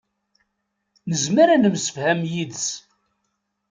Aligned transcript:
Nezmer 1.09 1.47
ad 1.49 1.59
nemsefham 1.61 2.21
yid-s. 2.31 2.67